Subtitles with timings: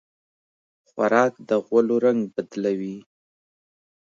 [0.89, 2.97] خوراک د غولو رنګ بدلوي.